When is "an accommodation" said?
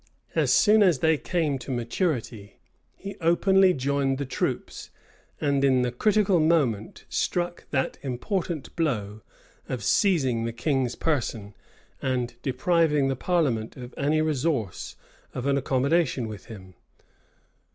15.45-16.27